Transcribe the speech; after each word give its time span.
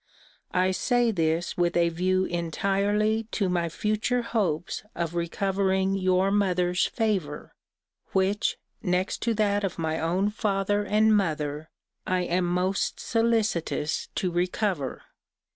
I 0.49 0.71
say 0.71 1.11
this 1.11 1.55
with 1.57 1.77
a 1.77 1.89
view 1.89 2.25
entirely 2.25 3.25
to 3.33 3.49
my 3.49 3.69
future 3.69 4.23
hopes 4.23 4.81
of 4.95 5.13
recovering 5.13 5.93
your 5.93 6.31
mother's 6.31 6.87
favour, 6.87 7.53
which, 8.11 8.57
next 8.81 9.21
to 9.21 9.35
that 9.35 9.63
of 9.63 9.77
my 9.77 9.99
own 9.99 10.31
father 10.31 10.83
and 10.83 11.15
mother, 11.15 11.69
I 12.07 12.21
am 12.21 12.45
most 12.45 12.99
solicitous 12.99 14.07
to 14.15 14.31
recover. 14.31 15.03